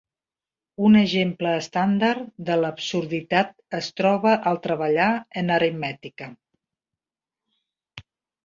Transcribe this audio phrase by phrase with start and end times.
[0.87, 5.11] Un exemple estàndard de l'absurditat es troba al treballar
[5.43, 6.33] en aritmètica.